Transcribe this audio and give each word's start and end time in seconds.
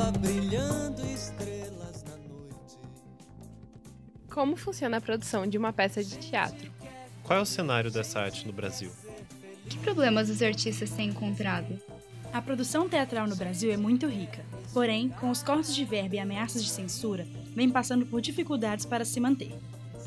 Tava 0.00 0.12
brilhando 0.12 1.04
estrelas 1.04 2.02
na 2.04 2.16
noite. 2.16 2.78
Como 4.30 4.56
funciona 4.56 4.96
a 4.96 5.00
produção 5.00 5.46
de 5.46 5.58
uma 5.58 5.74
peça 5.74 6.02
de 6.02 6.16
teatro? 6.16 6.72
Qual 7.22 7.38
é 7.38 7.42
o 7.42 7.44
cenário 7.44 7.90
dessa 7.90 8.18
arte 8.18 8.46
no 8.46 8.52
Brasil? 8.54 8.90
Que 9.68 9.76
problemas 9.76 10.30
os 10.30 10.40
artistas 10.40 10.88
têm 10.88 11.10
encontrado? 11.10 11.78
A 12.32 12.40
produção 12.40 12.88
teatral 12.88 13.26
no 13.26 13.36
Brasil 13.36 13.70
é 13.70 13.76
muito 13.76 14.06
rica, 14.06 14.42
porém, 14.72 15.10
com 15.10 15.28
os 15.28 15.42
cortes 15.42 15.74
de 15.74 15.84
verba 15.84 16.14
e 16.14 16.18
ameaças 16.18 16.64
de 16.64 16.70
censura, 16.70 17.28
vem 17.54 17.68
passando 17.68 18.06
por 18.06 18.22
dificuldades 18.22 18.86
para 18.86 19.04
se 19.04 19.20
manter. 19.20 19.52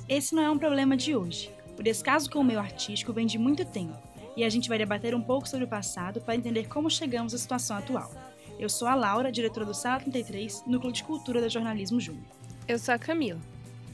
Esse 0.10 0.34
não 0.34 0.42
é 0.42 0.50
um 0.50 0.58
problema 0.58 0.98
de 0.98 1.16
hoje. 1.16 1.52
O 1.78 1.84
descaso 1.84 2.32
com 2.32 2.40
o 2.40 2.44
meio 2.44 2.60
artístico 2.60 3.14
vem 3.14 3.28
de 3.28 3.38
muito 3.38 3.64
tempo, 3.64 4.02
e 4.36 4.44
a 4.44 4.50
gente 4.50 4.70
vai 4.70 4.80
debater 4.80 5.14
um 5.14 5.22
pouco 5.22 5.48
sobre 5.48 5.66
o 5.66 5.70
passado 5.70 6.20
para 6.20 6.36
entender 6.36 6.68
como 6.68 6.90
chegamos 6.90 7.36
à 7.36 7.38
situação 7.38 7.78
atual. 7.78 8.12
Eu 8.60 8.70
sou 8.70 8.88
a 8.88 8.96
Laura, 8.96 9.32
diretora 9.32 9.66
do 9.66 9.74
Sala 9.74 10.00
33, 10.00 10.64
Núcleo 10.68 10.94
de 10.94 11.04
Cultura 11.04 11.42
da 11.42 11.48
Jornalismo 11.48 12.00
Júnior. 12.00 12.26
Eu 12.68 12.78
sou 12.78 12.94
a 12.94 13.00
Camila. 13.00 13.40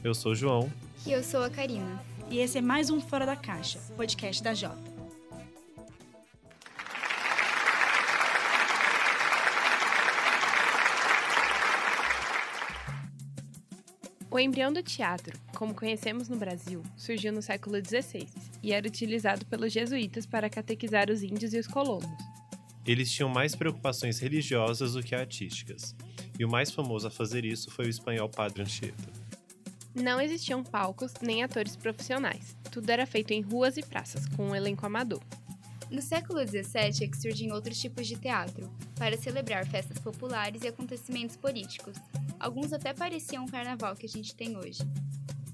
Eu 0.04 0.14
sou 0.14 0.32
o 0.32 0.34
João. 0.34 0.70
E 1.06 1.12
eu 1.12 1.22
sou 1.22 1.42
a 1.42 1.50
Karina. 1.50 2.00
E 2.30 2.38
esse 2.38 2.58
é 2.58 2.60
mais 2.60 2.90
um 2.90 3.00
Fora 3.00 3.26
da 3.26 3.34
Caixa, 3.34 3.80
podcast 3.96 4.42
da 4.42 4.54
Jota. 4.54 4.90
O 14.30 14.38
embrião 14.38 14.72
do 14.72 14.82
teatro, 14.82 15.36
como 15.56 15.74
conhecemos 15.74 16.28
no 16.28 16.36
Brasil, 16.36 16.82
surgiu 16.96 17.32
no 17.32 17.42
século 17.42 17.76
XVI 17.84 18.28
e 18.62 18.72
era 18.72 18.86
utilizado 18.86 19.44
pelos 19.46 19.72
jesuítas 19.72 20.24
para 20.24 20.48
catequizar 20.48 21.10
os 21.10 21.24
índios 21.24 21.52
e 21.52 21.58
os 21.58 21.66
colonos. 21.66 22.29
Eles 22.86 23.10
tinham 23.12 23.28
mais 23.28 23.54
preocupações 23.54 24.18
religiosas 24.18 24.94
do 24.94 25.02
que 25.02 25.14
artísticas, 25.14 25.94
e 26.38 26.44
o 26.44 26.50
mais 26.50 26.70
famoso 26.70 27.06
a 27.06 27.10
fazer 27.10 27.44
isso 27.44 27.70
foi 27.70 27.86
o 27.86 27.90
espanhol 27.90 28.28
Padre 28.28 28.62
Anchieta. 28.62 29.10
Não 29.94 30.20
existiam 30.20 30.62
palcos 30.62 31.12
nem 31.20 31.42
atores 31.42 31.76
profissionais. 31.76 32.56
Tudo 32.70 32.90
era 32.90 33.06
feito 33.06 33.32
em 33.32 33.42
ruas 33.42 33.76
e 33.76 33.82
praças, 33.82 34.26
com 34.26 34.48
um 34.48 34.54
elenco 34.54 34.86
amador. 34.86 35.20
No 35.90 36.00
século 36.00 36.46
XVII 36.46 37.04
é 37.04 37.08
que 37.08 37.20
surgem 37.20 37.52
outros 37.52 37.80
tipos 37.80 38.06
de 38.06 38.16
teatro, 38.16 38.70
para 38.96 39.18
celebrar 39.18 39.66
festas 39.66 39.98
populares 39.98 40.62
e 40.62 40.68
acontecimentos 40.68 41.36
políticos. 41.36 41.96
Alguns 42.38 42.72
até 42.72 42.94
pareciam 42.94 43.44
o 43.44 43.50
carnaval 43.50 43.96
que 43.96 44.06
a 44.06 44.08
gente 44.08 44.34
tem 44.34 44.56
hoje. 44.56 44.82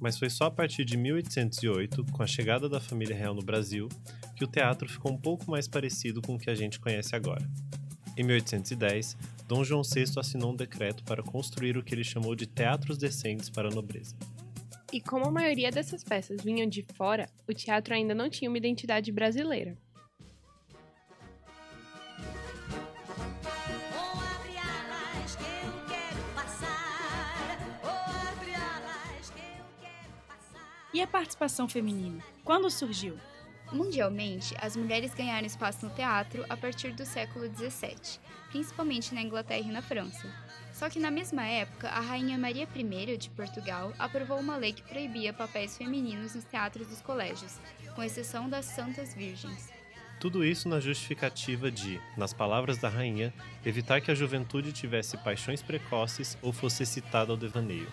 Mas 0.01 0.19
foi 0.19 0.29
só 0.29 0.45
a 0.45 0.51
partir 0.51 0.85
de 0.85 0.97
1808, 0.97 2.05
com 2.13 2.23
a 2.23 2.27
chegada 2.27 2.69
da 2.69 2.81
família 2.81 3.17
real 3.17 3.35
no 3.35 3.43
Brasil, 3.43 3.89
que 4.35 4.45
o 4.45 4.47
teatro 4.47 4.89
ficou 4.89 5.13
um 5.13 5.17
pouco 5.17 5.51
mais 5.51 5.67
parecido 5.67 6.21
com 6.21 6.35
o 6.35 6.39
que 6.39 6.51
a 6.51 6.55
gente 6.55 6.79
conhece 6.79 7.17
agora. 7.17 7.49
Em 8.17 8.23
1810, 8.23 9.17
Dom 9.47 9.63
João 9.63 9.83
VI 9.83 10.05
assinou 10.19 10.53
um 10.53 10.57
decreto 10.57 11.05
para 11.05 11.23
construir 11.23 11.77
o 11.77 11.83
que 11.83 11.95
ele 11.95 12.05
chamou 12.05 12.35
de 12.35 12.47
teatros 12.47 12.97
decentes 12.97 13.51
para 13.51 13.69
a 13.69 13.71
nobreza. 13.71 14.15
E 14.93 15.01
como 15.01 15.27
a 15.27 15.31
maioria 15.31 15.71
dessas 15.71 16.03
peças 16.03 16.43
vinham 16.43 16.69
de 16.69 16.85
fora, 16.95 17.29
o 17.49 17.53
teatro 17.53 17.93
ainda 17.93 18.15
não 18.15 18.31
tinha 18.31 18.49
uma 18.49 18.57
identidade 18.57 19.11
brasileira. 19.13 19.77
E 30.97 31.03
a 31.03 31.07
participação 31.07 31.69
feminina? 31.69 32.25
Quando 32.43 32.71
surgiu? 32.71 33.19
Mundialmente, 33.71 34.55
as 34.59 34.75
mulheres 34.75 35.13
ganharam 35.13 35.47
espaço 35.47 35.85
no 35.85 35.95
teatro 35.95 36.43
a 36.49 36.57
partir 36.57 36.93
do 36.95 37.05
século 37.05 37.55
XVII, 37.55 38.19
principalmente 38.49 39.15
na 39.15 39.21
Inglaterra 39.21 39.61
e 39.61 39.71
na 39.71 39.83
França. 39.83 40.27
Só 40.73 40.89
que 40.89 40.99
na 40.99 41.11
mesma 41.11 41.45
época, 41.45 41.91
a 41.91 42.01
rainha 42.01 42.39
Maria 42.39 42.67
I 42.75 43.17
de 43.19 43.29
Portugal 43.29 43.93
aprovou 43.99 44.39
uma 44.41 44.57
lei 44.57 44.73
que 44.73 44.81
proibia 44.85 45.35
papéis 45.35 45.77
femininos 45.77 46.35
nos 46.35 46.45
teatros 46.45 46.89
dos 46.89 47.03
colégios, 47.03 47.61
com 47.95 48.03
exceção 48.03 48.49
das 48.49 48.65
Santas 48.65 49.13
Virgens. 49.13 49.69
Tudo 50.19 50.43
isso 50.43 50.67
na 50.67 50.81
justificativa 50.81 51.71
de, 51.71 52.01
nas 52.17 52.33
palavras 52.33 52.79
da 52.79 52.89
rainha, 52.89 53.35
evitar 53.67 54.01
que 54.01 54.11
a 54.11 54.15
juventude 54.15 54.73
tivesse 54.73 55.19
paixões 55.19 55.63
precoces 55.63 56.39
ou 56.41 56.55
fosse 56.55 56.85
excitada 56.85 57.33
ao 57.33 57.37
devaneio. 57.37 57.93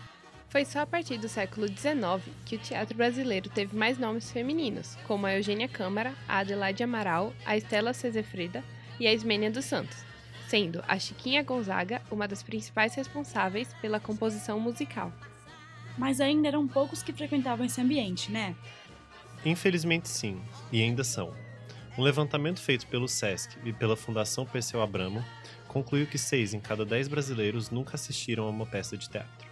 Foi 0.53 0.65
só 0.65 0.81
a 0.81 0.85
partir 0.85 1.17
do 1.17 1.27
século 1.27 1.67
XIX 1.67 2.31
que 2.45 2.57
o 2.57 2.59
teatro 2.59 2.95
brasileiro 2.95 3.49
teve 3.49 3.75
mais 3.75 3.97
nomes 3.97 4.31
femininos, 4.31 4.95
como 5.07 5.25
a 5.25 5.35
Eugênia 5.35 5.67
Câmara, 5.67 6.13
a 6.27 6.37
Adelaide 6.37 6.83
Amaral, 6.83 7.33
a 7.43 7.57
Estela 7.57 7.91
Cezefreda 7.91 8.63
e 8.99 9.07
a 9.07 9.11
Ismênia 9.11 9.49
dos 9.49 9.65
Santos, 9.65 10.05
sendo 10.47 10.83
a 10.87 10.99
Chiquinha 10.99 11.41
Gonzaga 11.41 12.03
uma 12.11 12.27
das 12.27 12.43
principais 12.43 12.93
responsáveis 12.93 13.73
pela 13.81 13.99
composição 13.99 14.59
musical. 14.59 15.11
Mas 15.97 16.21
ainda 16.21 16.49
eram 16.49 16.67
poucos 16.67 17.01
que 17.01 17.11
frequentavam 17.11 17.65
esse 17.65 17.81
ambiente, 17.81 18.31
né? 18.31 18.55
Infelizmente 19.43 20.07
sim, 20.07 20.39
e 20.71 20.83
ainda 20.83 21.03
são. 21.03 21.33
Um 21.97 22.03
levantamento 22.03 22.61
feito 22.61 22.85
pelo 22.85 23.07
SESC 23.07 23.57
e 23.65 23.73
pela 23.73 23.97
Fundação 23.97 24.45
Perseu 24.45 24.83
Abramo 24.83 25.25
concluiu 25.67 26.05
que 26.05 26.19
6 26.19 26.53
em 26.53 26.59
cada 26.59 26.85
10 26.85 27.07
brasileiros 27.07 27.71
nunca 27.71 27.95
assistiram 27.95 28.45
a 28.45 28.51
uma 28.51 28.67
peça 28.67 28.95
de 28.95 29.09
teatro. 29.09 29.42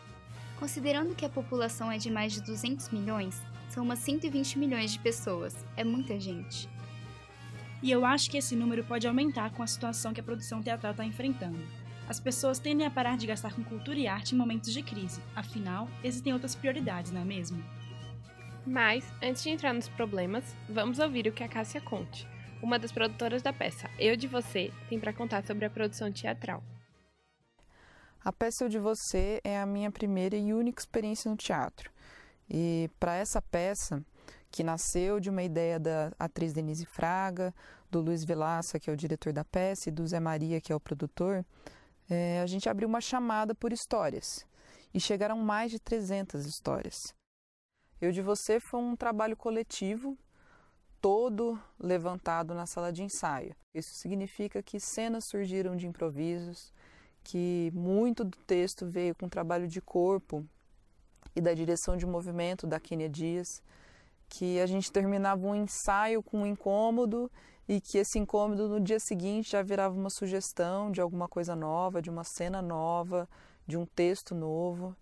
Considerando 0.62 1.16
que 1.16 1.26
a 1.26 1.30
população 1.30 1.92
é 1.92 1.98
de 1.98 2.12
mais 2.12 2.34
de 2.34 2.42
200 2.44 2.90
milhões, 2.90 3.42
são 3.68 3.84
umas 3.84 3.98
120 3.98 4.60
milhões 4.60 4.92
de 4.92 5.00
pessoas. 5.00 5.56
É 5.76 5.84
muita 5.84 6.20
gente. 6.20 6.70
E 7.82 7.90
eu 7.90 8.06
acho 8.06 8.30
que 8.30 8.38
esse 8.38 8.56
número 8.56 8.84
pode 8.84 9.08
aumentar 9.08 9.50
com 9.50 9.64
a 9.64 9.68
situação 9.68 10.14
que 10.14 10.20
a 10.20 10.24
produção 10.24 10.62
teatral 10.62 10.92
está 10.92 11.04
enfrentando. 11.04 11.58
As 12.08 12.20
pessoas 12.20 12.60
tendem 12.60 12.86
a 12.86 12.92
parar 12.92 13.18
de 13.18 13.26
gastar 13.26 13.56
com 13.56 13.64
cultura 13.64 13.98
e 13.98 14.06
arte 14.08 14.36
em 14.36 14.38
momentos 14.38 14.72
de 14.72 14.84
crise, 14.84 15.20
afinal, 15.36 15.90
existem 16.04 16.32
outras 16.32 16.54
prioridades, 16.54 17.12
não 17.12 17.22
é 17.22 17.26
mesmo? 17.26 17.64
Mas, 18.64 19.12
antes 19.20 19.42
de 19.42 19.50
entrar 19.50 19.74
nos 19.74 19.90
problemas, 19.90 20.56
vamos 20.70 21.00
ouvir 21.00 21.26
o 21.26 21.32
que 21.32 21.44
a 21.44 21.50
Cássia 21.50 21.82
Conte, 21.82 22.28
uma 22.62 22.78
das 22.78 22.92
produtoras 22.92 23.42
da 23.42 23.52
peça 23.52 23.90
Eu 23.98 24.16
de 24.16 24.28
Você, 24.28 24.72
tem 24.88 25.00
para 25.00 25.12
contar 25.12 25.44
sobre 25.44 25.66
a 25.66 25.72
produção 25.72 26.12
teatral. 26.12 26.64
A 28.24 28.32
peça 28.32 28.64
Eu 28.64 28.70
de 28.70 28.78
Você 28.78 29.42
é 29.44 29.60
a 29.60 29.66
minha 29.66 29.90
primeira 29.90 30.38
e 30.38 30.54
única 30.54 30.80
experiência 30.80 31.30
no 31.30 31.36
teatro. 31.36 31.92
E 32.48 32.88
para 33.00 33.16
essa 33.16 33.42
peça, 33.42 34.06
que 34.52 34.64
nasceu 34.64 35.20
de 35.20 35.28
uma 35.28 35.42
ideia 35.42 35.80
da 35.80 36.12
atriz 36.20 36.54
Denise 36.54 36.86
Fraga, 36.86 37.52
do 37.90 38.00
Luiz 38.00 38.24
Vilaça, 38.24 38.80
que 38.80 38.92
é 38.92 38.94
o 38.94 38.98
diretor 38.98 39.34
da 39.34 39.44
peça, 39.44 39.90
e 39.90 39.92
do 39.92 40.06
Zé 40.06 40.20
Maria, 40.20 40.62
que 40.62 40.72
é 40.72 40.76
o 40.76 40.80
produtor, 40.80 41.44
é, 42.08 42.40
a 42.42 42.46
gente 42.46 42.70
abriu 42.70 42.88
uma 42.88 43.02
chamada 43.02 43.56
por 43.56 43.74
histórias. 43.74 44.46
E 44.94 45.00
chegaram 45.00 45.40
mais 45.40 45.72
de 45.72 45.80
300 45.80 46.46
histórias. 46.46 47.16
Eu 48.00 48.12
de 48.12 48.22
Você 48.22 48.60
foi 48.60 48.82
um 48.82 48.96
trabalho 48.96 49.36
coletivo, 49.36 50.16
todo 51.02 51.60
levantado 51.80 52.54
na 52.54 52.68
sala 52.68 52.94
de 52.94 53.02
ensaio. 53.02 53.56
Isso 53.74 53.96
significa 53.96 54.62
que 54.62 54.80
cenas 54.80 55.26
surgiram 55.26 55.76
de 55.76 55.88
improvisos, 55.88 56.72
que 57.24 57.72
muito 57.74 58.24
do 58.24 58.38
texto 58.40 58.86
veio 58.86 59.16
com 59.16 59.30
trabalho 59.30 59.68
de 59.68 59.82
corpo 59.82 60.46
e 61.36 61.42
da 61.42 61.54
direção 61.54 61.96
de 61.96 62.06
movimento 62.06 62.68
da 62.68 62.80
Kenia 62.80 63.10
Dias, 63.10 63.62
que 64.28 64.60
a 64.60 64.66
gente 64.66 64.92
terminava 64.92 65.46
um 65.46 65.56
ensaio 65.56 66.24
com 66.24 66.40
um 66.40 66.46
incômodo 66.46 67.32
e 67.68 67.80
que 67.80 67.98
esse 67.98 68.18
incômodo 68.18 68.68
no 68.68 68.80
dia 68.80 69.00
seguinte 69.00 69.52
já 69.52 69.62
virava 69.62 69.96
uma 69.96 70.10
sugestão 70.10 70.92
de 70.92 71.00
alguma 71.00 71.28
coisa 71.28 71.56
nova, 71.56 72.02
de 72.02 72.10
uma 72.10 72.24
cena 72.24 72.62
nova, 72.62 73.30
de 73.68 73.78
um 73.78 73.86
texto 73.86 74.34
novo. 74.34 74.96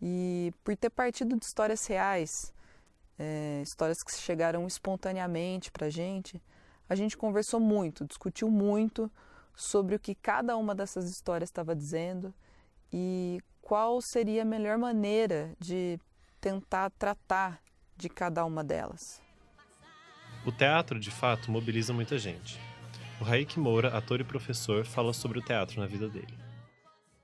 E 0.00 0.52
por 0.64 0.74
ter 0.76 0.90
partido 0.90 1.36
de 1.36 1.44
histórias 1.44 1.86
reais, 1.86 2.54
é, 3.18 3.60
histórias 3.62 4.02
que 4.02 4.12
chegaram 4.12 4.66
espontaneamente 4.66 5.70
para 5.70 5.86
a 5.86 5.90
gente, 5.90 6.42
a 6.88 6.94
gente 6.94 7.16
conversou 7.16 7.60
muito, 7.60 8.06
discutiu 8.06 8.50
muito 8.50 9.10
sobre 9.60 9.94
o 9.94 9.98
que 9.98 10.14
cada 10.14 10.56
uma 10.56 10.74
dessas 10.74 11.08
histórias 11.10 11.50
estava 11.50 11.76
dizendo 11.76 12.32
e 12.92 13.40
qual 13.60 14.00
seria 14.00 14.42
a 14.42 14.44
melhor 14.44 14.78
maneira 14.78 15.54
de 15.58 15.98
tentar 16.40 16.90
tratar 16.90 17.60
de 17.96 18.08
cada 18.08 18.44
uma 18.44 18.64
delas. 18.64 19.20
O 20.46 20.50
teatro, 20.50 20.98
de 20.98 21.10
fato, 21.10 21.50
mobiliza 21.50 21.92
muita 21.92 22.18
gente. 22.18 22.58
O 23.20 23.24
Raik 23.24 23.60
Moura, 23.60 23.96
ator 23.96 24.20
e 24.20 24.24
professor, 24.24 24.86
fala 24.86 25.12
sobre 25.12 25.38
o 25.38 25.42
teatro 25.42 25.78
na 25.78 25.86
vida 25.86 26.08
dele. 26.08 26.34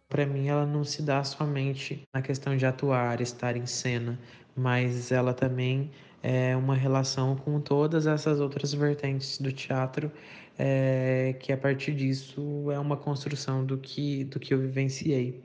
Para 0.06 0.26
mim, 0.26 0.46
ela 0.48 0.66
não 0.66 0.84
se 0.84 1.02
dá 1.02 1.24
somente 1.24 2.02
na 2.14 2.20
questão 2.20 2.54
de 2.54 2.66
atuar, 2.66 3.22
estar 3.22 3.56
em 3.56 3.66
cena, 3.66 4.20
mas 4.54 5.10
ela 5.10 5.32
também 5.32 5.90
é 6.28 6.56
uma 6.56 6.74
relação 6.74 7.36
com 7.36 7.60
todas 7.60 8.04
essas 8.04 8.40
outras 8.40 8.74
vertentes 8.74 9.38
do 9.38 9.52
teatro, 9.52 10.10
é, 10.58 11.36
que 11.38 11.52
a 11.52 11.56
partir 11.56 11.94
disso 11.94 12.68
é 12.72 12.78
uma 12.80 12.96
construção 12.96 13.64
do 13.64 13.78
que, 13.78 14.24
do 14.24 14.40
que 14.40 14.52
eu 14.52 14.58
vivenciei. 14.58 15.40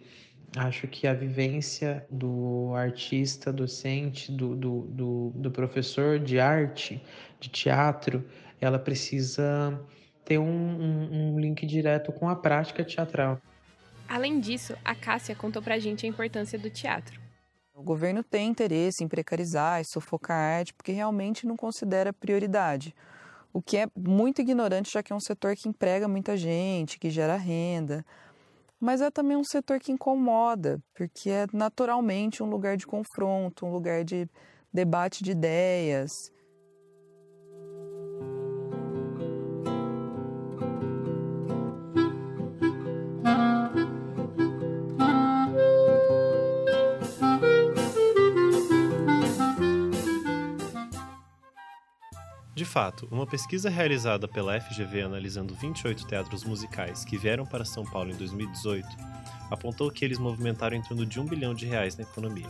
Acho 0.57 0.87
que 0.87 1.05
a 1.05 1.13
vivência 1.13 2.03
do 2.09 2.73
artista, 2.73 3.53
docente, 3.53 4.31
do, 4.31 4.55
do, 4.55 4.81
do, 4.89 5.31
do 5.35 5.51
professor 5.51 6.17
de 6.17 6.39
arte, 6.39 6.99
de 7.39 7.47
teatro, 7.49 8.25
ela 8.59 8.79
precisa 8.79 9.79
ter 10.25 10.39
um, 10.39 10.43
um, 10.43 11.35
um 11.35 11.39
link 11.39 11.63
direto 11.63 12.11
com 12.11 12.27
a 12.27 12.35
prática 12.35 12.83
teatral. 12.83 13.39
Além 14.09 14.39
disso, 14.39 14.75
a 14.83 14.95
Cássia 14.95 15.35
contou 15.35 15.61
pra 15.61 15.77
gente 15.77 16.07
a 16.07 16.09
importância 16.09 16.57
do 16.57 16.71
teatro. 16.71 17.21
O 17.73 17.81
governo 17.81 18.21
tem 18.23 18.49
interesse 18.49 19.03
em 19.03 19.07
precarizar 19.07 19.79
e 19.79 19.85
sufocar 19.85 20.37
a 20.37 20.57
arte 20.57 20.73
porque 20.73 20.91
realmente 20.91 21.47
não 21.47 21.55
considera 21.55 22.11
prioridade. 22.11 22.93
O 23.53 23.61
que 23.61 23.77
é 23.77 23.87
muito 23.97 24.41
ignorante, 24.41 24.91
já 24.91 25.01
que 25.01 25.11
é 25.11 25.15
um 25.15 25.19
setor 25.19 25.55
que 25.55 25.69
emprega 25.69 26.07
muita 26.07 26.35
gente, 26.35 26.99
que 26.99 27.09
gera 27.09 27.35
renda. 27.35 28.05
Mas 28.79 29.01
é 29.01 29.09
também 29.09 29.37
um 29.37 29.43
setor 29.43 29.79
que 29.79 29.91
incomoda, 29.91 30.81
porque 30.93 31.29
é 31.29 31.47
naturalmente 31.53 32.41
um 32.43 32.49
lugar 32.49 32.75
de 32.75 32.87
confronto, 32.87 33.65
um 33.65 33.71
lugar 33.71 34.03
de 34.03 34.27
debate 34.73 35.23
de 35.23 35.31
ideias. 35.31 36.11
De 52.61 52.65
fato, 52.65 53.07
uma 53.09 53.25
pesquisa 53.25 53.71
realizada 53.71 54.27
pela 54.27 54.61
FGV 54.61 55.01
analisando 55.01 55.55
28 55.55 56.05
teatros 56.05 56.43
musicais 56.43 57.03
que 57.03 57.17
vieram 57.17 57.43
para 57.43 57.65
São 57.65 57.83
Paulo 57.83 58.11
em 58.11 58.15
2018 58.15 58.87
apontou 59.49 59.89
que 59.89 60.05
eles 60.05 60.19
movimentaram 60.19 60.77
em 60.77 60.81
torno 60.83 61.03
de 61.03 61.19
um 61.19 61.25
bilhão 61.25 61.55
de 61.55 61.65
reais 61.65 61.97
na 61.97 62.03
economia. 62.03 62.45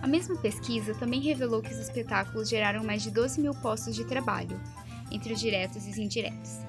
A 0.00 0.06
mesma 0.06 0.36
pesquisa 0.36 0.94
também 0.94 1.20
revelou 1.20 1.60
que 1.60 1.72
os 1.72 1.80
espetáculos 1.80 2.48
geraram 2.48 2.84
mais 2.84 3.02
de 3.02 3.10
12 3.10 3.40
mil 3.40 3.52
postos 3.54 3.96
de 3.96 4.04
trabalho, 4.04 4.56
entre 5.10 5.32
os 5.32 5.40
diretos 5.40 5.84
e 5.84 5.90
os 5.90 5.98
indiretos. 5.98 6.60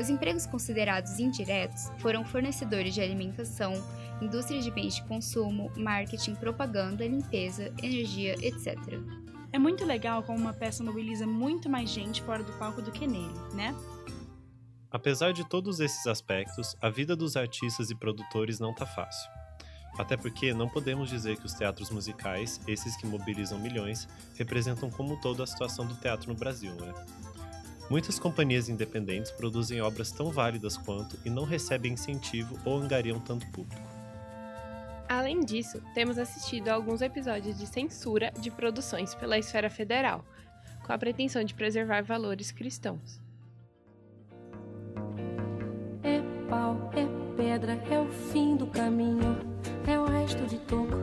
Os 0.00 0.08
empregos 0.08 0.46
considerados 0.46 1.18
indiretos 1.18 1.92
foram 1.98 2.24
fornecedores 2.24 2.94
de 2.94 3.02
alimentação, 3.02 3.74
indústria 4.22 4.62
de 4.62 4.70
bens 4.70 4.94
de 4.94 5.04
consumo, 5.04 5.70
marketing, 5.76 6.34
propaganda, 6.36 7.06
limpeza, 7.06 7.70
energia, 7.82 8.36
etc. 8.40 8.78
É 9.52 9.58
muito 9.58 9.84
legal 9.84 10.22
como 10.22 10.38
uma 10.38 10.54
peça 10.54 10.82
mobiliza 10.82 11.26
muito 11.26 11.68
mais 11.68 11.90
gente 11.90 12.22
fora 12.22 12.42
do 12.42 12.52
palco 12.54 12.80
do 12.80 12.90
que 12.90 13.06
nele, 13.06 13.34
né? 13.52 13.74
Apesar 14.90 15.32
de 15.32 15.46
todos 15.46 15.78
esses 15.78 16.06
aspectos, 16.06 16.74
a 16.80 16.88
vida 16.88 17.14
dos 17.14 17.36
artistas 17.36 17.90
e 17.90 17.94
produtores 17.94 18.58
não 18.58 18.74
tá 18.74 18.86
fácil. 18.86 19.30
Até 19.98 20.16
porque 20.16 20.54
não 20.54 20.68
podemos 20.68 21.10
dizer 21.10 21.36
que 21.36 21.44
os 21.44 21.52
teatros 21.52 21.90
musicais, 21.90 22.60
esses 22.66 22.96
que 22.96 23.06
mobilizam 23.06 23.58
milhões, 23.58 24.08
representam 24.36 24.90
como 24.90 25.14
um 25.14 25.20
todo 25.20 25.42
a 25.42 25.46
situação 25.46 25.86
do 25.86 25.94
teatro 25.96 26.32
no 26.32 26.38
Brasil, 26.38 26.74
né? 26.74 26.94
Muitas 27.90 28.18
companhias 28.18 28.70
independentes 28.70 29.30
produzem 29.30 29.82
obras 29.82 30.10
tão 30.10 30.30
válidas 30.30 30.78
quanto 30.78 31.18
e 31.26 31.30
não 31.30 31.44
recebem 31.44 31.92
incentivo 31.92 32.58
ou 32.64 32.78
angariam 32.78 33.20
tanto 33.20 33.46
público. 33.48 33.91
Além 35.12 35.40
disso, 35.40 35.78
temos 35.92 36.16
assistido 36.16 36.68
a 36.68 36.72
alguns 36.72 37.02
episódios 37.02 37.58
de 37.58 37.66
censura 37.66 38.32
de 38.40 38.50
produções 38.50 39.14
pela 39.14 39.36
esfera 39.36 39.68
federal, 39.68 40.24
com 40.86 40.90
a 40.90 40.96
pretensão 40.96 41.44
de 41.44 41.52
preservar 41.52 42.02
valores 42.02 42.50
cristãos. 42.50 43.20
É 46.02 46.18
pau, 46.48 46.90
é 46.94 47.36
pedra, 47.36 47.74
é 47.90 48.00
o 48.00 48.08
fim 48.08 48.56
do 48.56 48.66
caminho. 48.68 49.38
É 49.86 50.00
o 50.00 50.06
resto 50.06 50.46
de 50.46 50.58
toco, 50.60 50.96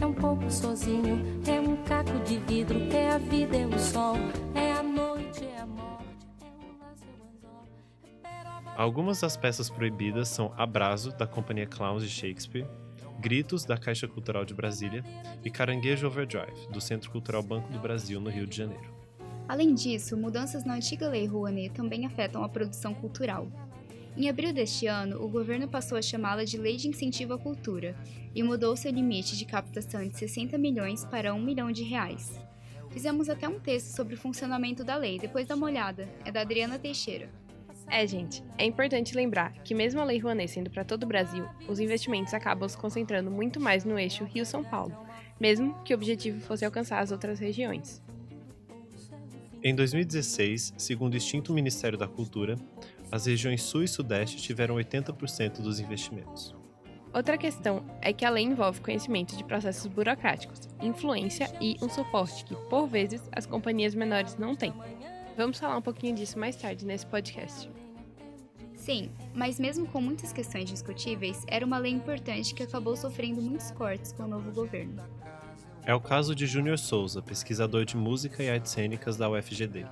é 0.00 0.06
um 0.06 0.14
pouco 0.14 0.48
sozinho. 0.48 1.20
É 1.44 1.58
um 1.58 1.82
caco 1.82 2.16
de 2.20 2.38
vidro, 2.38 2.78
é 2.92 3.10
a 3.10 3.18
vida, 3.18 3.56
é 3.56 3.66
o 3.66 3.76
sol. 3.76 4.14
É 4.54 4.70
a 4.70 4.84
noite, 4.84 5.44
é 5.44 5.58
a 5.58 5.66
morte, 5.66 6.04
é 6.42 6.80
laço, 6.80 7.04
é 7.08 7.32
anzol. 7.32 7.66
É 8.04 8.28
peroba, 8.28 8.70
Algumas 8.76 9.20
das 9.20 9.36
peças 9.36 9.68
proibidas 9.68 10.28
são 10.28 10.54
Abrazo, 10.56 11.10
da 11.10 11.26
Companhia 11.26 11.66
Clowns 11.66 12.04
de 12.04 12.08
Shakespeare, 12.08 12.64
Gritos, 13.20 13.64
da 13.64 13.76
Caixa 13.76 14.06
Cultural 14.06 14.44
de 14.44 14.54
Brasília 14.54 15.04
e 15.44 15.50
Caranguejo 15.50 16.06
Overdrive, 16.06 16.68
do 16.70 16.80
Centro 16.80 17.10
Cultural 17.10 17.42
Banco 17.42 17.72
do 17.72 17.78
Brasil, 17.80 18.20
no 18.20 18.30
Rio 18.30 18.46
de 18.46 18.56
Janeiro. 18.56 18.94
Além 19.48 19.74
disso, 19.74 20.16
mudanças 20.16 20.64
na 20.64 20.74
antiga 20.74 21.08
Lei 21.08 21.26
Rouanet 21.26 21.74
também 21.74 22.06
afetam 22.06 22.44
a 22.44 22.48
produção 22.48 22.94
cultural. 22.94 23.50
Em 24.16 24.28
abril 24.28 24.52
deste 24.52 24.86
ano, 24.86 25.20
o 25.20 25.28
governo 25.28 25.66
passou 25.66 25.98
a 25.98 26.02
chamá-la 26.02 26.44
de 26.44 26.58
Lei 26.58 26.76
de 26.76 26.86
Incentivo 26.86 27.32
à 27.32 27.38
Cultura 27.38 27.96
e 28.32 28.42
mudou 28.42 28.76
seu 28.76 28.92
limite 28.92 29.36
de 29.36 29.44
captação 29.44 30.06
de 30.06 30.16
60 30.16 30.56
milhões 30.56 31.04
para 31.04 31.34
1 31.34 31.42
milhão 31.42 31.72
de 31.72 31.82
reais. 31.82 32.38
Fizemos 32.90 33.28
até 33.28 33.48
um 33.48 33.58
texto 33.58 33.96
sobre 33.96 34.14
o 34.14 34.18
funcionamento 34.18 34.84
da 34.84 34.96
lei, 34.96 35.18
depois 35.18 35.46
dá 35.46 35.56
uma 35.56 35.66
olhada, 35.66 36.08
é 36.24 36.30
da 36.30 36.42
Adriana 36.42 36.78
Teixeira. 36.78 37.28
É, 37.90 38.06
gente, 38.06 38.44
é 38.58 38.64
importante 38.64 39.14
lembrar 39.14 39.52
que 39.64 39.74
mesmo 39.74 40.00
a 40.00 40.04
Lei 40.04 40.18
Rouanet 40.18 40.50
sendo 40.50 40.70
para 40.70 40.84
todo 40.84 41.04
o 41.04 41.06
Brasil, 41.06 41.46
os 41.66 41.80
investimentos 41.80 42.34
acabam 42.34 42.68
se 42.68 42.76
concentrando 42.76 43.30
muito 43.30 43.58
mais 43.58 43.84
no 43.84 43.98
eixo 43.98 44.24
Rio-São 44.24 44.62
Paulo, 44.62 44.94
mesmo 45.40 45.74
que 45.84 45.94
o 45.94 45.96
objetivo 45.96 46.40
fosse 46.40 46.64
alcançar 46.64 47.00
as 47.00 47.10
outras 47.10 47.38
regiões. 47.38 48.02
Em 49.62 49.74
2016, 49.74 50.74
segundo 50.76 51.14
o 51.14 51.16
extinto 51.16 51.52
Ministério 51.52 51.98
da 51.98 52.06
Cultura, 52.06 52.56
as 53.10 53.26
regiões 53.26 53.62
Sul 53.62 53.82
e 53.82 53.88
Sudeste 53.88 54.36
tiveram 54.36 54.76
80% 54.76 55.60
dos 55.60 55.80
investimentos. 55.80 56.54
Outra 57.12 57.38
questão 57.38 57.84
é 58.02 58.12
que 58.12 58.24
a 58.24 58.30
lei 58.30 58.44
envolve 58.44 58.82
conhecimento 58.82 59.34
de 59.34 59.42
processos 59.42 59.86
burocráticos, 59.86 60.68
influência 60.80 61.50
e 61.58 61.76
um 61.82 61.88
suporte 61.88 62.44
que, 62.44 62.54
por 62.68 62.86
vezes, 62.86 63.22
as 63.32 63.46
companhias 63.46 63.94
menores 63.94 64.36
não 64.36 64.54
têm. 64.54 64.74
Vamos 65.36 65.58
falar 65.58 65.78
um 65.78 65.82
pouquinho 65.82 66.14
disso 66.14 66.38
mais 66.38 66.54
tarde 66.54 66.84
nesse 66.84 67.06
podcast. 67.06 67.70
Sim, 68.88 69.10
mas 69.34 69.60
mesmo 69.60 69.86
com 69.86 70.00
muitas 70.00 70.32
questões 70.32 70.66
discutíveis, 70.66 71.44
era 71.46 71.66
uma 71.66 71.76
lei 71.76 71.92
importante 71.92 72.54
que 72.54 72.62
acabou 72.62 72.96
sofrendo 72.96 73.42
muitos 73.42 73.70
cortes 73.72 74.12
com 74.12 74.22
o 74.22 74.26
novo 74.26 74.50
governo. 74.50 75.02
É 75.84 75.94
o 75.94 76.00
caso 76.00 76.34
de 76.34 76.46
Júnior 76.46 76.78
Souza, 76.78 77.20
pesquisador 77.20 77.84
de 77.84 77.98
música 77.98 78.42
e 78.42 78.48
artes 78.48 78.72
cênicas 78.72 79.18
da 79.18 79.28
UFGD. 79.28 79.84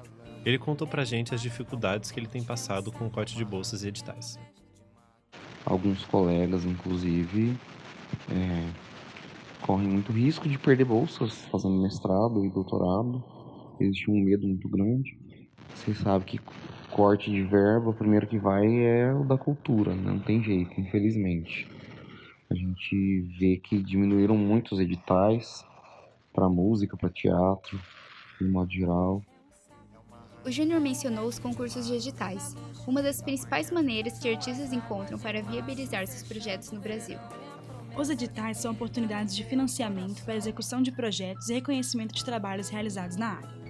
Ele 0.46 0.58
contou 0.58 0.88
pra 0.88 1.04
gente 1.04 1.34
as 1.34 1.42
dificuldades 1.42 2.10
que 2.10 2.18
ele 2.18 2.26
tem 2.26 2.42
passado 2.42 2.90
com 2.90 3.06
o 3.06 3.10
corte 3.10 3.36
de 3.36 3.44
bolsas 3.44 3.84
e 3.84 3.88
editais. 3.88 4.38
Alguns 5.66 6.02
colegas, 6.06 6.64
inclusive, 6.64 7.54
é, 8.30 8.70
correm 9.60 9.88
muito 9.88 10.10
risco 10.10 10.48
de 10.48 10.56
perder 10.56 10.86
bolsas 10.86 11.34
fazendo 11.52 11.82
mestrado 11.82 12.42
e 12.46 12.48
doutorado. 12.48 13.22
Existe 13.78 14.10
um 14.10 14.18
medo 14.24 14.46
muito 14.46 14.66
grande. 14.70 15.18
Você 15.74 15.94
sabe 15.94 16.24
que 16.24 16.40
corte 16.96 17.30
de 17.30 17.42
verba, 17.42 17.90
o 17.90 17.94
primeiro 17.94 18.26
que 18.26 18.38
vai 18.38 18.66
é 18.82 19.12
o 19.12 19.22
da 19.22 19.36
cultura, 19.36 19.94
né? 19.94 20.12
não 20.12 20.18
tem 20.18 20.42
jeito, 20.42 20.80
infelizmente. 20.80 21.68
A 22.50 22.54
gente 22.54 23.20
vê 23.38 23.58
que 23.58 23.82
diminuíram 23.82 24.34
muito 24.34 24.72
os 24.74 24.80
editais 24.80 25.62
para 26.32 26.48
música, 26.48 26.96
para 26.96 27.10
teatro, 27.10 27.78
de 28.40 28.48
modo 28.48 28.72
geral. 28.72 29.22
O 30.42 30.50
Júnior 30.50 30.80
mencionou 30.80 31.26
os 31.26 31.38
concursos 31.38 31.86
de 31.86 31.92
editais, 31.92 32.56
uma 32.86 33.02
das 33.02 33.20
principais 33.20 33.70
maneiras 33.70 34.18
que 34.18 34.30
artistas 34.30 34.72
encontram 34.72 35.18
para 35.18 35.42
viabilizar 35.42 36.06
seus 36.06 36.26
projetos 36.26 36.72
no 36.72 36.80
Brasil. 36.80 37.18
Os 37.94 38.08
editais 38.08 38.56
são 38.56 38.72
oportunidades 38.72 39.36
de 39.36 39.44
financiamento 39.44 40.24
para 40.24 40.32
a 40.32 40.36
execução 40.38 40.80
de 40.80 40.92
projetos 40.92 41.50
e 41.50 41.54
reconhecimento 41.54 42.14
de 42.14 42.24
trabalhos 42.24 42.70
realizados 42.70 43.16
na 43.16 43.32
área. 43.32 43.65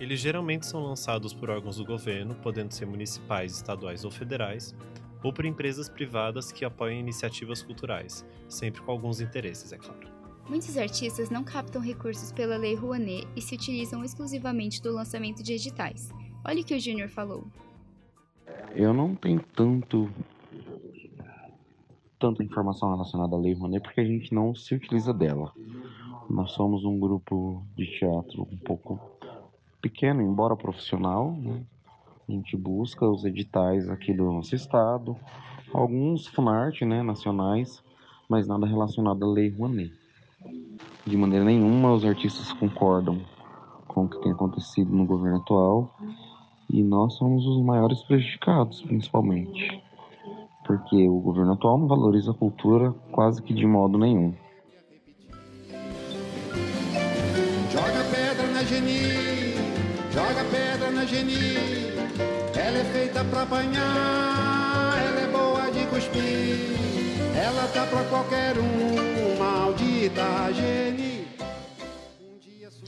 Eles 0.00 0.18
geralmente 0.18 0.64
são 0.64 0.82
lançados 0.82 1.34
por 1.34 1.50
órgãos 1.50 1.76
do 1.76 1.84
governo, 1.84 2.34
podendo 2.36 2.72
ser 2.72 2.86
municipais, 2.86 3.56
estaduais 3.56 4.02
ou 4.02 4.10
federais, 4.10 4.74
ou 5.22 5.30
por 5.30 5.44
empresas 5.44 5.90
privadas 5.90 6.50
que 6.50 6.64
apoiam 6.64 6.98
iniciativas 6.98 7.62
culturais, 7.62 8.24
sempre 8.48 8.80
com 8.80 8.90
alguns 8.90 9.20
interesses, 9.20 9.74
é 9.74 9.76
claro. 9.76 10.08
Muitos 10.48 10.78
artistas 10.78 11.28
não 11.28 11.44
captam 11.44 11.82
recursos 11.82 12.32
pela 12.32 12.56
Lei 12.56 12.74
Rouanet 12.74 13.28
e 13.36 13.42
se 13.42 13.54
utilizam 13.54 14.02
exclusivamente 14.02 14.80
do 14.80 14.90
lançamento 14.90 15.42
de 15.42 15.52
editais. 15.52 16.08
Olha 16.46 16.62
o 16.62 16.64
que 16.64 16.74
o 16.74 16.80
Júnior 16.80 17.10
falou. 17.10 17.46
Eu 18.74 18.94
não 18.94 19.14
tenho 19.14 19.44
tanto 19.54 20.10
tanta 22.18 22.42
informação 22.42 22.90
relacionada 22.90 23.36
à 23.36 23.38
Lei 23.38 23.52
Rouanet 23.52 23.82
porque 23.82 24.00
a 24.00 24.04
gente 24.04 24.32
não 24.34 24.54
se 24.54 24.74
utiliza 24.74 25.12
dela. 25.12 25.52
Nós 26.28 26.52
somos 26.52 26.84
um 26.84 26.98
grupo 26.98 27.62
de 27.76 27.86
teatro 27.98 28.48
um 28.50 28.56
pouco 28.58 29.19
pequeno, 29.80 30.22
embora 30.22 30.56
profissional. 30.56 31.32
Né? 31.32 31.62
A 32.28 32.32
gente 32.32 32.56
busca 32.56 33.06
os 33.06 33.24
editais 33.24 33.88
aqui 33.88 34.12
do 34.12 34.24
nosso 34.24 34.54
estado, 34.54 35.16
alguns 35.72 36.26
Funarte, 36.26 36.84
né, 36.84 37.02
nacionais, 37.02 37.82
mas 38.28 38.46
nada 38.46 38.66
relacionado 38.66 39.24
à 39.24 39.28
Lei 39.28 39.50
Rouanet. 39.50 39.92
De 41.06 41.16
maneira 41.16 41.44
nenhuma 41.44 41.92
os 41.92 42.04
artistas 42.04 42.52
concordam 42.52 43.20
com 43.88 44.04
o 44.04 44.08
que 44.08 44.20
tem 44.22 44.32
acontecido 44.32 44.94
no 44.94 45.04
governo 45.04 45.38
atual 45.38 45.94
e 46.72 46.82
nós 46.82 47.14
somos 47.14 47.44
os 47.46 47.62
maiores 47.64 48.02
prejudicados, 48.04 48.80
principalmente, 48.82 49.82
porque 50.64 51.08
o 51.08 51.18
governo 51.20 51.52
atual 51.54 51.78
não 51.78 51.88
valoriza 51.88 52.30
a 52.30 52.34
cultura 52.34 52.94
quase 53.10 53.42
que 53.42 53.52
de 53.52 53.66
modo 53.66 53.98
nenhum. 53.98 54.32
Joga 57.70 58.04
pedra 58.10 58.46
na 58.52 58.62
joga 60.12 60.44
pedra 60.44 60.90
na 60.90 61.04
Geni. 61.04 61.56
Ela 62.56 62.78
é 62.78 62.84
feita 62.92 63.24
pra 63.24 63.42
apanhar, 63.42 64.98
ela 64.98 65.20
é 65.20 65.26
boa 65.26 65.70
de 65.70 65.86
cuspir. 65.86 66.80
Ela 67.34 67.66
tá 67.68 67.86
pra 67.86 68.04
qualquer 68.04 68.58
um, 68.58 69.38
maldita 69.38 70.52
geni. 70.52 71.24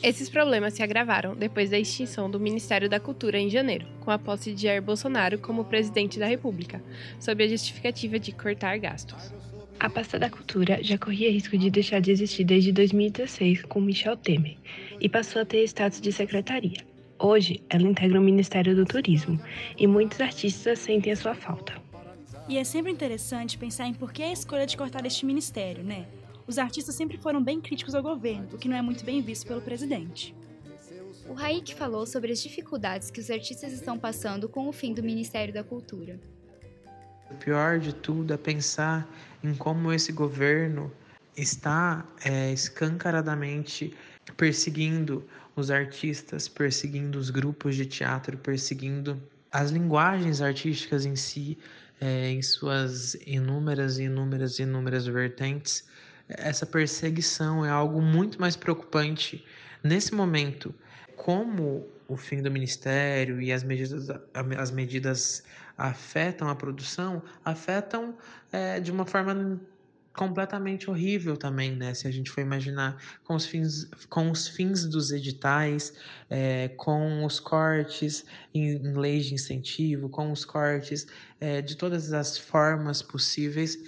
Esses 0.02 0.28
problemas 0.28 0.74
se 0.74 0.82
agravaram 0.82 1.34
depois 1.34 1.70
da 1.70 1.78
extinção 1.78 2.30
do 2.30 2.38
Ministério 2.38 2.88
da 2.88 3.00
Cultura 3.00 3.38
em 3.38 3.48
janeiro, 3.48 3.86
com 4.00 4.10
a 4.10 4.18
posse 4.18 4.52
de 4.52 4.64
Jair 4.64 4.82
Bolsonaro 4.82 5.38
como 5.38 5.64
presidente 5.64 6.18
da 6.18 6.26
República, 6.26 6.82
sob 7.18 7.42
a 7.42 7.48
justificativa 7.48 8.18
de 8.18 8.32
cortar 8.32 8.78
gastos. 8.78 9.32
A 9.80 9.88
pasta 9.88 10.18
da 10.18 10.28
cultura 10.28 10.82
já 10.82 10.98
corria 10.98 11.30
risco 11.30 11.56
de 11.56 11.70
deixar 11.70 12.00
de 12.00 12.10
existir 12.10 12.44
desde 12.44 12.72
2016 12.72 13.62
com 13.62 13.80
Michel 13.80 14.16
Temer 14.16 14.56
e 15.00 15.08
passou 15.08 15.42
a 15.42 15.44
ter 15.44 15.64
status 15.64 16.00
de 16.00 16.12
secretaria. 16.12 16.91
Hoje, 17.24 17.62
ela 17.70 17.84
integra 17.84 18.18
o 18.18 18.22
Ministério 18.22 18.74
do 18.74 18.84
Turismo 18.84 19.40
e 19.78 19.86
muitos 19.86 20.20
artistas 20.20 20.80
sentem 20.80 21.12
a 21.12 21.16
sua 21.16 21.36
falta. 21.36 21.80
E 22.48 22.58
é 22.58 22.64
sempre 22.64 22.90
interessante 22.90 23.56
pensar 23.56 23.86
em 23.86 23.94
por 23.94 24.12
que 24.12 24.24
a 24.24 24.32
escolha 24.32 24.66
de 24.66 24.76
cortar 24.76 25.06
este 25.06 25.24
ministério, 25.24 25.84
né? 25.84 26.08
Os 26.48 26.58
artistas 26.58 26.96
sempre 26.96 27.16
foram 27.16 27.40
bem 27.40 27.60
críticos 27.60 27.94
ao 27.94 28.02
governo, 28.02 28.48
o 28.52 28.58
que 28.58 28.68
não 28.68 28.76
é 28.76 28.82
muito 28.82 29.04
bem 29.04 29.22
visto 29.22 29.46
pelo 29.46 29.60
presidente. 29.60 30.34
O 31.28 31.32
Raik 31.32 31.76
falou 31.76 32.04
sobre 32.06 32.32
as 32.32 32.42
dificuldades 32.42 33.08
que 33.08 33.20
os 33.20 33.30
artistas 33.30 33.72
estão 33.72 33.96
passando 33.96 34.48
com 34.48 34.66
o 34.66 34.72
fim 34.72 34.92
do 34.92 35.00
Ministério 35.00 35.54
da 35.54 35.62
Cultura. 35.62 36.18
O 37.30 37.34
pior 37.36 37.78
de 37.78 37.94
tudo 37.94 38.34
é 38.34 38.36
pensar 38.36 39.08
em 39.44 39.54
como 39.54 39.92
esse 39.92 40.10
governo 40.10 40.90
está 41.36 42.06
é, 42.24 42.52
escancaradamente 42.52 43.94
perseguindo 44.36 45.26
os 45.56 45.70
artistas, 45.70 46.48
perseguindo 46.48 47.18
os 47.18 47.30
grupos 47.30 47.76
de 47.76 47.86
teatro, 47.86 48.36
perseguindo 48.38 49.20
as 49.50 49.70
linguagens 49.70 50.40
artísticas 50.40 51.04
em 51.04 51.16
si, 51.16 51.58
é, 52.00 52.30
em 52.30 52.42
suas 52.42 53.14
inúmeras 53.26 53.98
e 53.98 54.04
inúmeras 54.04 54.58
e 54.58 54.62
inúmeras 54.62 55.06
vertentes. 55.06 55.84
Essa 56.28 56.64
perseguição 56.64 57.64
é 57.64 57.70
algo 57.70 58.00
muito 58.00 58.40
mais 58.40 58.56
preocupante 58.56 59.44
nesse 59.82 60.14
momento. 60.14 60.74
Como 61.16 61.86
o 62.08 62.16
fim 62.16 62.42
do 62.42 62.50
ministério 62.50 63.40
e 63.40 63.52
as 63.52 63.62
medidas, 63.62 64.08
as 64.58 64.70
medidas 64.70 65.42
afetam 65.76 66.48
a 66.48 66.54
produção, 66.54 67.22
afetam 67.44 68.14
é, 68.50 68.80
de 68.80 68.90
uma 68.90 69.04
forma 69.04 69.60
completamente 70.14 70.90
horrível 70.90 71.36
também, 71.36 71.74
né? 71.74 71.94
Se 71.94 72.06
a 72.06 72.10
gente 72.10 72.30
for 72.30 72.40
imaginar 72.40 73.00
com 73.24 73.34
os 73.34 73.46
fins, 73.46 73.88
com 74.08 74.30
os 74.30 74.46
fins 74.46 74.84
dos 74.84 75.10
editais, 75.10 75.92
é, 76.28 76.68
com 76.76 77.24
os 77.24 77.40
cortes 77.40 78.24
em, 78.54 78.76
em 78.76 78.92
leis 78.92 79.26
de 79.26 79.34
incentivo, 79.34 80.08
com 80.08 80.30
os 80.30 80.44
cortes 80.44 81.06
é, 81.40 81.62
de 81.62 81.76
todas 81.76 82.12
as 82.12 82.36
formas 82.36 83.02
possíveis, 83.02 83.78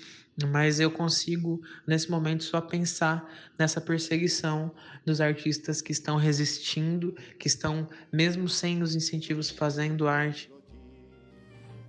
mas 0.50 0.81
eu 0.81 0.90
consigo 0.90 1.61
nesse 1.87 2.11
momento 2.11 2.43
só 2.43 2.61
pensar 2.61 3.31
nessa 3.59 3.81
perseguição 3.81 4.73
dos 5.04 5.21
artistas 5.21 5.81
que 5.81 5.93
estão 5.93 6.16
resistindo, 6.16 7.14
que 7.38 7.47
estão 7.47 7.87
mesmo 8.12 8.49
sem 8.49 8.83
os 8.83 8.97
incentivos 8.97 9.50
fazendo 9.50 10.09
arte. 10.09 10.50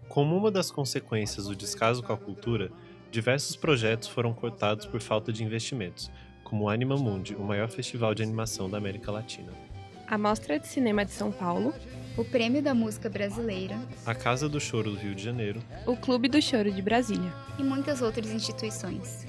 Como 0.07 0.37
uma 0.37 0.51
das 0.51 0.69
consequências 0.69 1.47
do 1.47 1.55
descaso 1.55 2.03
com 2.03 2.13
a 2.13 2.17
cultura, 2.17 2.71
diversos 3.15 3.55
projetos 3.55 4.09
foram 4.09 4.33
cortados 4.33 4.85
por 4.85 4.99
falta 4.99 5.31
de 5.31 5.41
investimentos, 5.41 6.11
como 6.43 6.65
o 6.65 6.69
Anima 6.69 6.97
Mundi, 6.97 7.33
o 7.33 7.43
maior 7.45 7.69
festival 7.69 8.13
de 8.13 8.21
animação 8.21 8.69
da 8.69 8.77
América 8.77 9.09
Latina. 9.09 9.53
A 10.05 10.17
Mostra 10.17 10.59
de 10.59 10.67
Cinema 10.67 11.05
de 11.05 11.11
São 11.11 11.31
Paulo, 11.31 11.73
O 12.17 12.25
Prêmio 12.25 12.61
da 12.61 12.73
Música 12.73 13.09
Brasileira 13.09 13.79
A 14.05 14.13
Casa 14.13 14.49
do 14.49 14.59
Choro 14.59 14.91
do 14.91 14.97
Rio 14.97 15.15
de 15.15 15.23
Janeiro, 15.23 15.61
o 15.87 15.95
Clube 15.95 16.27
do 16.27 16.41
Choro 16.41 16.69
de 16.69 16.81
Brasília. 16.81 17.33
e 17.57 17.63
muitas 17.63 18.01
outras 18.01 18.29
instituições. 18.29 19.25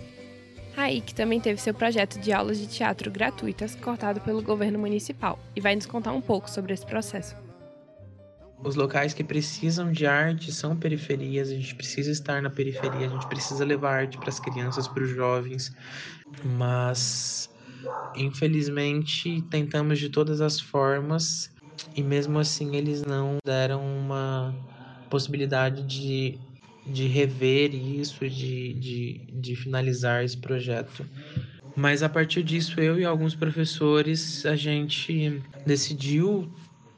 Raik 0.74 1.14
também 1.14 1.40
teve 1.40 1.60
seu 1.60 1.72
projeto 1.72 2.18
de 2.18 2.32
aulas 2.32 2.58
de 2.58 2.66
teatro 2.66 3.08
gratuitas 3.08 3.76
cortado 3.76 4.20
pelo 4.20 4.42
governo 4.42 4.80
municipal 4.80 5.38
e 5.54 5.60
vai 5.60 5.76
nos 5.76 5.86
contar 5.86 6.12
um 6.12 6.20
pouco 6.20 6.50
sobre 6.50 6.74
esse 6.74 6.84
processo. 6.84 7.36
Os 8.64 8.74
locais 8.74 9.14
que 9.14 9.22
precisam 9.24 9.92
de 9.92 10.06
arte 10.06 10.52
são 10.52 10.76
periferias, 10.76 11.48
a 11.50 11.54
gente 11.54 11.74
precisa 11.74 12.10
estar 12.10 12.42
na 12.42 12.50
periferia, 12.50 13.06
a 13.06 13.08
gente 13.08 13.26
precisa 13.26 13.64
levar 13.64 13.92
arte 14.00 14.18
para 14.18 14.28
as 14.30 14.40
crianças, 14.40 14.88
para 14.88 15.04
os 15.04 15.10
jovens, 15.10 15.70
mas 16.42 17.48
infelizmente 18.14 19.42
tentamos 19.50 19.98
de 19.98 20.08
todas 20.10 20.40
as 20.40 20.60
formas 20.60 21.50
e 21.96 22.02
mesmo 22.02 22.38
assim 22.38 22.76
eles 22.76 23.02
não 23.02 23.38
deram 23.44 23.84
uma 23.84 24.58
possibilidade 25.08 25.82
de, 25.84 26.40
de 26.84 27.06
rever 27.06 27.74
isso, 27.74 28.28
de, 28.28 28.74
de, 28.74 29.26
de 29.32 29.56
finalizar 29.56 30.24
esse 30.24 30.38
projeto. 30.38 31.08
Mas 31.76 32.02
a 32.02 32.08
partir 32.08 32.42
disso, 32.42 32.80
eu 32.80 32.98
e 32.98 33.04
alguns 33.04 33.34
professores, 33.34 34.44
a 34.46 34.56
gente 34.56 35.42
decidiu 35.64 36.52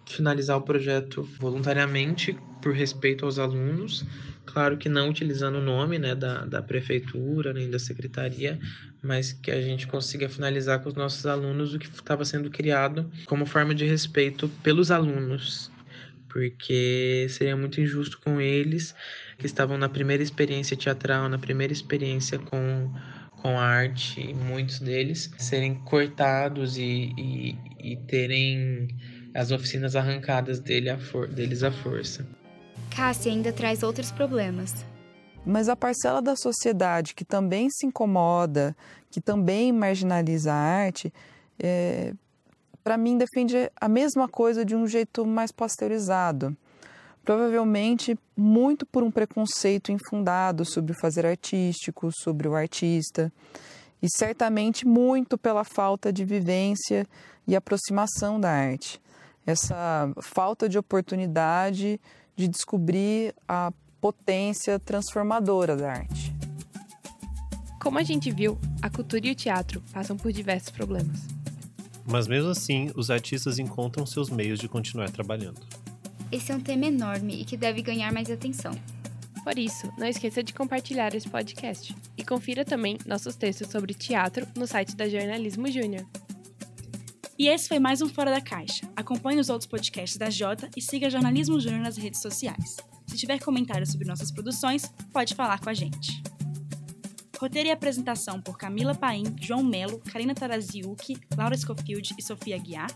finalizar 0.09 0.57
o 0.57 0.63
projeto 0.63 1.23
voluntariamente, 1.39 2.37
por 2.61 2.73
respeito 2.73 3.25
aos 3.25 3.39
alunos. 3.39 4.05
Claro 4.47 4.77
que 4.77 4.89
não 4.89 5.09
utilizando 5.09 5.57
o 5.57 5.63
nome 5.63 5.99
né, 5.99 6.15
da, 6.15 6.45
da 6.45 6.63
prefeitura 6.63 7.53
nem 7.53 7.71
da 7.71 7.79
secretaria, 7.79 8.59
mas 9.03 9.33
que 9.33 9.51
a 9.51 9.61
gente 9.61 9.87
consiga 9.87 10.29
finalizar 10.29 10.81
com 10.81 10.89
os 10.89 10.95
nossos 10.95 11.27
alunos 11.27 11.75
o 11.75 11.79
que 11.79 11.87
estava 11.87 12.25
sendo 12.25 12.51
criado 12.51 13.11
como 13.27 13.47
forma 13.47 13.75
de 13.75 13.85
respeito 13.85 14.49
pelos 14.63 14.91
alunos, 14.91 15.71
porque 16.29 17.27
seria 17.29 17.57
muito 17.57 17.81
injusto 17.81 18.19
com 18.21 18.41
eles 18.41 18.95
que 19.37 19.47
estavam 19.47 19.77
na 19.77 19.89
primeira 19.89 20.23
experiência 20.23 20.77
teatral, 20.77 21.29
na 21.29 21.39
primeira 21.39 21.73
experiência 21.73 22.39
com 22.39 22.91
com 23.43 23.57
a 23.57 23.63
arte, 23.63 24.35
muitos 24.35 24.81
deles 24.81 25.33
serem 25.39 25.77
cortados 25.77 26.77
e, 26.77 27.13
e, 27.17 27.57
e 27.93 27.97
terem 28.09 28.89
as 29.39 29.53
oficinas 29.53 29.95
arrancadas 29.95 30.59
dele 30.59 30.91
à 30.91 30.97
deles 31.33 31.63
à 31.63 31.71
força. 31.71 32.27
Cássia 32.91 33.31
ainda 33.31 33.53
traz 33.53 33.83
outros 33.83 34.11
problemas. 34.11 34.85
Mas 35.47 35.69
a 35.69 35.77
parcela 35.77 36.21
da 36.21 36.35
sociedade 36.35 37.15
que 37.15 37.25
também 37.25 37.71
se 37.71 37.87
incomoda, 37.87 38.77
que 39.11 39.21
também 39.21 39.73
marginaliza 39.73 40.53
a 40.53 40.57
arte, 40.57 41.13
é, 41.59 42.13
para 42.83 42.99
mim 42.99 43.17
defende 43.17 43.71
a 43.81 43.89
mesma 43.89 44.29
coisa 44.29 44.65
de 44.65 44.75
um 44.75 44.87
jeito 44.87 45.25
mais 45.25 45.53
pasteurizado. 45.53 46.57
Provavelmente 47.25 48.19
muito 48.37 48.85
por 48.85 49.03
um 49.03 49.11
preconceito 49.11 49.93
infundado 49.93 50.65
sobre 50.65 50.93
o 50.93 51.01
fazer 51.01 51.25
artístico, 51.25 52.11
sobre 52.13 52.49
o 52.49 52.55
artista, 52.55 53.33
e 54.03 54.09
certamente 54.11 54.87
muito 54.87 55.39
pela 55.39 55.63
falta 55.63 56.13
de 56.13 56.25
vivência 56.25 57.07
e 57.47 57.55
aproximação 57.55 58.41
da 58.41 58.51
arte. 58.51 59.01
Essa 59.49 60.13
falta 60.21 60.69
de 60.69 60.77
oportunidade 60.77 61.99
de 62.37 62.47
descobrir 62.47 63.35
a 63.49 63.73
potência 63.99 64.79
transformadora 64.79 65.75
da 65.75 65.91
arte. 65.91 66.37
Como 67.81 67.99
a 67.99 68.03
gente 68.03 68.31
viu, 68.31 68.59
a 68.83 68.91
cultura 68.91 69.27
e 69.27 69.31
o 69.31 69.35
teatro 69.35 69.83
passam 69.91 70.19
por 70.19 70.33
diversos 70.33 70.69
problemas. 70.69 71.21
Mas 72.05 72.29
mesmo 72.29 72.51
assim, 72.51 72.93
os 72.95 73.11
artistas 73.11 73.59
encontram 73.59 74.05
seus 74.05 74.29
meios 74.29 74.59
de 74.59 74.69
continuar 74.69 75.11
trabalhando. 75.11 75.63
Esse 76.31 76.53
é 76.53 76.55
um 76.55 76.61
tema 76.61 76.85
enorme 76.85 77.41
e 77.41 77.45
que 77.47 77.57
deve 77.57 77.81
ganhar 77.81 78.13
mais 78.13 78.31
atenção. 78.31 78.73
Por 79.43 79.59
isso, 79.59 79.91
não 79.97 80.07
esqueça 80.07 80.43
de 80.43 80.53
compartilhar 80.53 81.15
esse 81.15 81.27
podcast. 81.27 81.97
E 82.19 82.23
confira 82.23 82.67
também 82.67 82.99
nossos 83.07 83.35
textos 83.35 83.71
sobre 83.71 83.95
teatro 83.95 84.47
no 84.55 84.67
site 84.67 84.95
da 84.95 85.09
Jornalismo 85.09 85.73
Júnior. 85.73 86.05
E 87.39 87.47
esse 87.47 87.69
foi 87.69 87.79
mais 87.79 88.03
um 88.03 88.09
Fora 88.09 88.33
da 88.33 88.41
Caixa. 88.41 88.91
Acompanhe 88.97 89.39
os 89.39 89.49
outros 89.49 89.71
podcasts 89.71 90.19
da 90.19 90.29
Jota 90.29 90.69
e 90.77 90.83
siga 90.83 91.09
Jornalismo 91.09 91.61
Júnior 91.61 91.83
nas 91.83 91.97
redes 91.97 92.21
sociais. 92.21 92.77
Se 93.07 93.17
tiver 93.17 93.39
comentários 93.39 93.93
sobre 93.93 94.09
nossas 94.09 94.33
produções, 94.33 94.93
pode 95.13 95.37
falar 95.37 95.61
com 95.61 95.71
a 95.71 95.75
gente. 95.75 96.21
Roteiro 97.39 97.69
e 97.69 97.71
apresentação 97.71 98.43
por 98.43 98.59
Camila 98.59 98.93
Paim, 98.93 99.23
João 99.41 99.63
Melo, 99.63 100.01
Karina 100.01 100.35
Taraziuk, 100.35 101.17
Laura 101.37 101.57
Schofield 101.57 102.13
e 102.19 102.23
Sofia 102.23 102.59
Guiar. 102.59 102.91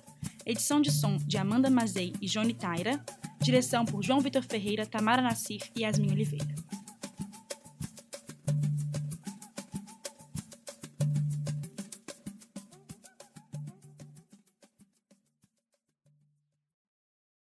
Edição 0.45 0.81
de 0.81 0.91
som 0.91 1.19
de 1.19 1.39
Amanda 1.39 1.71
Mazei 1.71 2.13
e 2.21 2.27
Johnny 2.27 2.53
Taira. 2.53 3.01
Direção 3.41 3.85
por 3.85 4.03
João 4.03 4.21
Vitor 4.21 4.43
Ferreira, 4.43 4.85
Tamara 4.85 5.23
Nassif 5.23 5.71
e 5.77 5.83
Yasmin 5.83 6.11
Oliveira. 6.11 6.53